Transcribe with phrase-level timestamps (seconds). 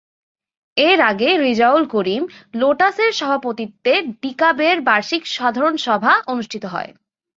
[0.77, 2.23] এর আগে রেজাউল করিম
[2.53, 6.91] লোটাসের সভাপতিত্বে ডিকাবের বার্ষিক সাধারণ সভা অনুষ্ঠিত হয়।